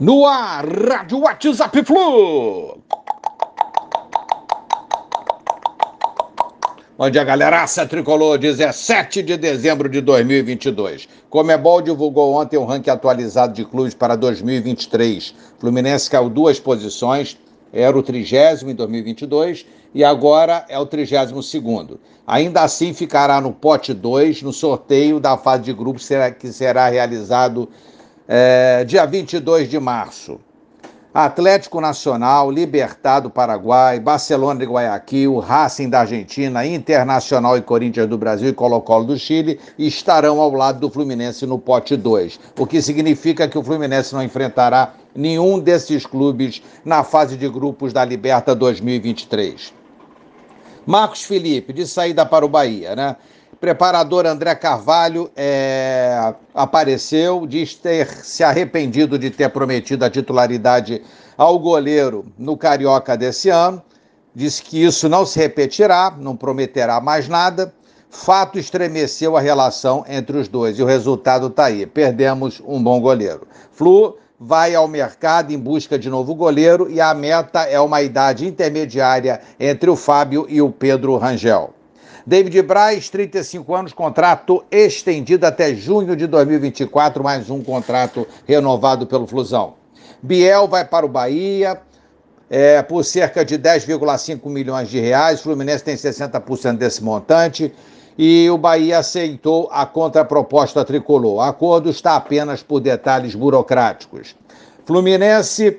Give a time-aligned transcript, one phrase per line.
[0.00, 2.78] No ar, Rádio WhatsApp Flu.
[6.98, 11.08] Bom dia, galeraça tricolor, 17 de dezembro de 2022.
[11.30, 15.32] Comebol divulgou ontem o ranking atualizado de clubes para 2023.
[15.60, 17.38] Fluminense caiu duas posições,
[17.72, 19.64] era o trigésimo em 2022
[19.94, 22.00] e agora é o trigésimo segundo.
[22.26, 26.08] Ainda assim ficará no pote 2 no sorteio da fase de grupos
[26.40, 27.68] que será realizado
[28.28, 30.40] é, dia 22 de março.
[31.12, 38.18] Atlético Nacional, Libertad do Paraguai, Barcelona de Guayaquil, Racing da Argentina, Internacional e Corinthians do
[38.18, 42.82] Brasil e Colo-Colo do Chile estarão ao lado do Fluminense no pote 2, o que
[42.82, 48.52] significa que o Fluminense não enfrentará nenhum desses clubes na fase de grupos da Liberta
[48.52, 49.72] 2023.
[50.84, 53.14] Marcos Felipe, de saída para o Bahia, né?
[53.60, 61.02] Preparador André Carvalho é, apareceu, diz ter se arrependido de ter prometido a titularidade
[61.36, 63.82] ao goleiro no Carioca desse ano.
[64.34, 67.72] Diz que isso não se repetirá, não prometerá mais nada.
[68.10, 71.86] Fato estremeceu a relação entre os dois e o resultado está aí.
[71.86, 73.46] Perdemos um bom goleiro.
[73.72, 78.46] Flu vai ao mercado em busca de novo goleiro e a meta é uma idade
[78.46, 81.72] intermediária entre o Fábio e o Pedro Rangel.
[82.26, 89.26] David Braz, 35 anos, contrato estendido até junho de 2024, mais um contrato renovado pelo
[89.26, 89.74] Flusão.
[90.22, 91.78] Biel vai para o Bahia
[92.48, 95.42] é, por cerca de 10,5 milhões de reais.
[95.42, 97.70] Fluminense tem 60% desse montante
[98.16, 101.34] e o Bahia aceitou a contraproposta tricolor.
[101.34, 104.34] O acordo está apenas por detalhes burocráticos.
[104.86, 105.78] Fluminense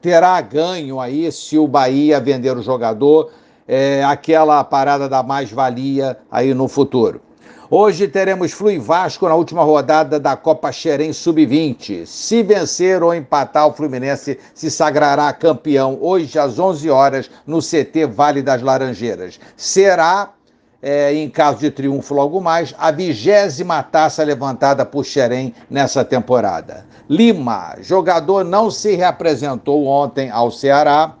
[0.00, 3.32] terá ganho aí se o Bahia vender o jogador
[3.66, 7.20] é, aquela parada da mais-valia aí no futuro.
[7.68, 12.06] Hoje teremos Flu e Vasco na última rodada da Copa Xerém Sub-20.
[12.06, 18.06] Se vencer ou empatar, o Fluminense se sagrará campeão hoje às 11 horas no CT
[18.06, 19.40] Vale das Laranjeiras.
[19.56, 20.30] Será,
[20.80, 26.86] é, em caso de triunfo logo mais, a vigésima taça levantada por Xerém nessa temporada.
[27.10, 31.16] Lima, jogador não se reapresentou ontem ao Ceará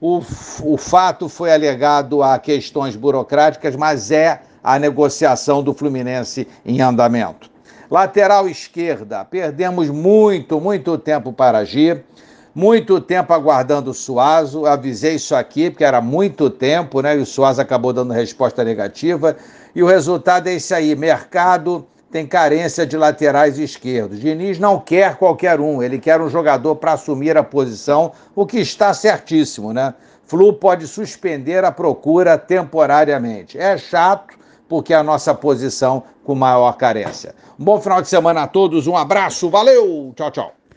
[0.00, 0.22] o,
[0.62, 7.50] o fato foi alegado a questões burocráticas, mas é a negociação do Fluminense em andamento.
[7.90, 12.04] Lateral esquerda, perdemos muito, muito tempo para agir,
[12.52, 14.66] muito tempo aguardando o Suazo.
[14.66, 17.16] Avisei isso aqui, porque era muito tempo, né?
[17.16, 19.36] E o Suazo acabou dando resposta negativa.
[19.74, 24.18] E o resultado é esse aí: mercado tem carência de laterais esquerdos.
[24.18, 28.58] Diniz não quer qualquer um, ele quer um jogador para assumir a posição, o que
[28.58, 29.92] está certíssimo, né?
[30.24, 33.58] Flu pode suspender a procura temporariamente.
[33.58, 34.34] É chato,
[34.66, 37.34] porque é a nossa posição com maior carência.
[37.60, 40.56] Um bom final de semana a todos, um abraço, valeu, tchau, tchau.